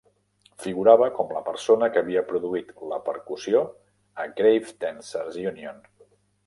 [0.61, 3.65] Figurava com la persona que havia produït la "percussió"
[4.25, 5.91] a "Grave Dancers Union".